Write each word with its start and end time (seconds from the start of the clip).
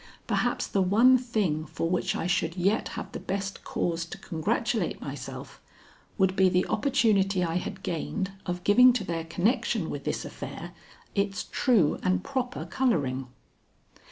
Perhaps 0.25 0.65
the 0.65 0.81
one 0.81 1.15
thing 1.15 1.63
for 1.63 1.87
which 1.87 2.15
I 2.15 2.25
should 2.25 2.57
yet 2.57 2.87
have 2.97 3.11
the 3.11 3.19
best 3.19 3.63
cause 3.63 4.03
to 4.05 4.17
congratulate 4.17 4.99
myself, 4.99 5.61
would 6.17 6.35
be 6.35 6.49
the 6.49 6.65
opportunity 6.65 7.43
I 7.43 7.57
had 7.57 7.83
gained 7.83 8.31
of 8.47 8.63
giving 8.63 8.93
to 8.93 9.03
their 9.03 9.25
connection 9.25 9.91
with 9.91 10.03
this 10.03 10.25
affair 10.25 10.71
its 11.13 11.43
true 11.51 11.99
and 12.01 12.23
proper 12.23 12.65
coloring. 12.65 13.27